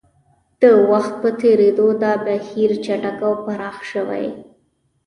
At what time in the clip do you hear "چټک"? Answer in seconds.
2.85-3.17